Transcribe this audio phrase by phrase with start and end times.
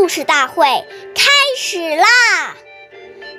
[0.00, 0.64] 故事大会
[1.14, 2.56] 开始啦！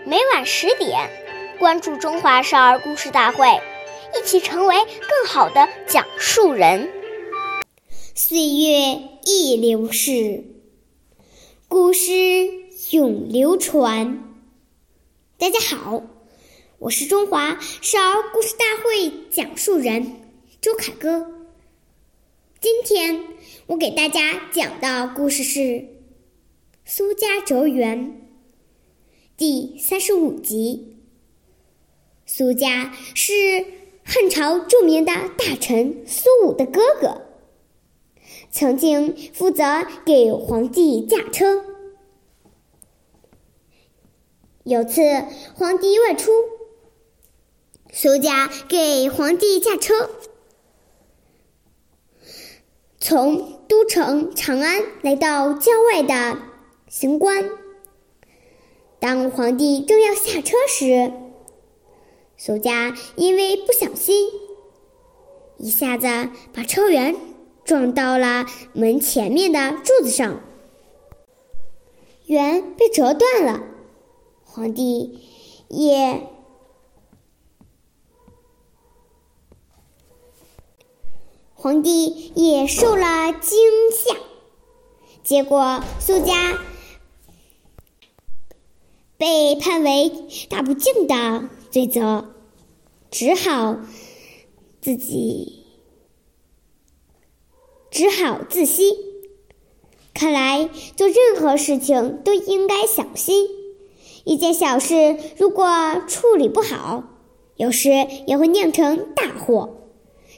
[0.05, 1.09] 每晚十点，
[1.57, 3.47] 关注《中华少儿故事大会》，
[4.15, 6.87] 一起成为更好的讲述人。
[8.13, 10.43] 岁月易流逝，
[11.67, 12.11] 故事
[12.91, 14.23] 永流传。
[15.39, 16.03] 大家好，
[16.77, 20.21] 我是中华少儿故事大会讲述人
[20.61, 21.25] 周凯歌。
[22.59, 23.23] 今天
[23.65, 25.59] 我给大家讲的故事是
[26.93, 28.05] 《苏家哲园》
[29.37, 30.97] 第三十五集。
[32.25, 33.33] 苏家是
[34.03, 37.21] 汉朝著名的大臣苏武的哥哥，
[38.51, 41.63] 曾经负责给皇帝驾车。
[44.65, 45.01] 有次
[45.55, 46.29] 皇帝外出，
[47.89, 50.09] 苏家给皇帝驾车。
[52.99, 56.51] 从都城长安来到郊外的
[56.91, 57.49] 行官，
[58.99, 61.13] 当皇帝正要下车时，
[62.35, 64.27] 苏家因为不小心，
[65.57, 66.05] 一下子
[66.53, 67.15] 把车辕
[67.63, 70.41] 撞到了门前面的柱子上，
[72.27, 73.63] 辕被折断了，
[74.43, 75.21] 皇帝
[75.69, 76.27] 也。
[81.53, 83.57] 皇帝也受了惊
[83.91, 84.17] 吓，
[85.23, 86.59] 结果苏家
[89.21, 90.11] 被判为
[90.49, 92.33] 大不敬的罪责，
[93.11, 93.77] 只好
[94.81, 95.63] 自己
[97.91, 98.97] 只好自息。
[100.11, 103.47] 看来做任何事情都应该小心，
[104.23, 105.67] 一件小事如果
[106.07, 107.03] 处理不好，
[107.57, 107.91] 有时
[108.25, 109.77] 也会酿成大祸。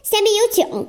[0.03, 0.87] 下面有请。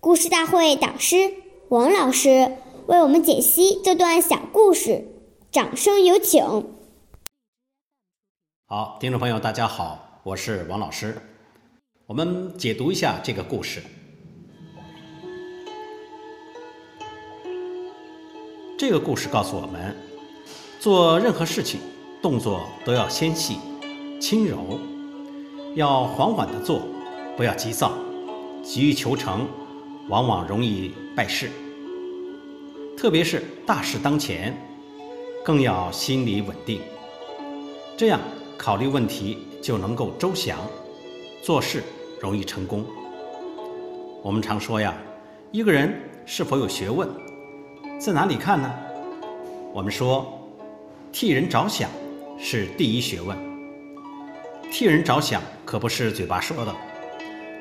[0.00, 1.34] 故事大会导师
[1.68, 5.06] 王老师为我们解析这段小故事，
[5.52, 6.76] 掌声有请。
[8.70, 11.16] 好，听众朋友，大家好，我是王老师。
[12.04, 13.82] 我们解读一下这个故事。
[18.78, 19.96] 这个故事告诉我们，
[20.78, 21.80] 做任何事情，
[22.20, 23.56] 动作都要纤细、
[24.20, 24.78] 轻柔，
[25.74, 26.82] 要缓缓的做，
[27.38, 27.92] 不要急躁，
[28.62, 29.48] 急于求成。
[30.10, 31.50] 往往容易败事，
[32.98, 34.54] 特别是大事当前，
[35.42, 36.82] 更要心理稳定，
[37.96, 38.20] 这样
[38.58, 40.58] 考虑问题就能够周详，
[41.40, 41.80] 做事
[42.20, 42.84] 容易成功。
[44.20, 44.92] 我们常说呀，
[45.52, 45.96] 一个人
[46.26, 47.08] 是否有学问，
[48.00, 48.74] 在哪里看呢？
[49.72, 50.26] 我们说，
[51.12, 51.88] 替人着想
[52.36, 53.38] 是第一学问。
[54.72, 56.74] 替人着想可不是嘴巴说的，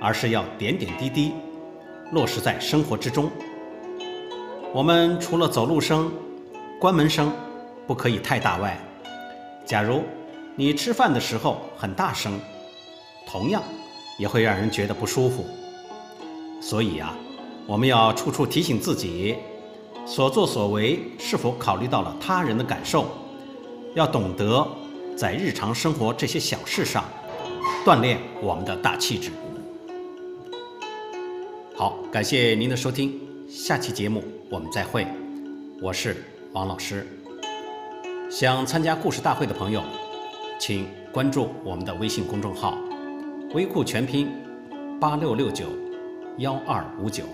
[0.02, 1.32] 而是要点点滴滴。
[2.12, 3.30] 落实在生活之中。
[4.74, 6.12] 我们除了走路声、
[6.80, 7.32] 关门声
[7.86, 8.80] 不可以太大外，
[9.64, 10.02] 假如
[10.60, 12.34] 你吃饭的时候很大声，
[13.28, 13.62] 同样
[14.18, 15.46] 也会让人觉得不舒服。
[16.60, 17.16] 所以啊，
[17.68, 19.36] 我们要处处提醒自己，
[20.04, 23.06] 所作所为是否考虑到了他人的感受，
[23.94, 24.68] 要懂得
[25.16, 27.06] 在日常生活这些小事上
[27.86, 29.30] 锻炼我们的大气质。
[31.76, 33.14] 好，感谢您的收听，
[33.48, 35.06] 下期节目我们再会，
[35.84, 37.06] 我是王老师。
[38.32, 39.84] 想参加故事大会的朋友，
[40.60, 42.78] 请关注我们的微信公众号
[43.54, 44.30] “微库全拼
[45.00, 45.68] 八六六九
[46.38, 47.26] 幺二五九”。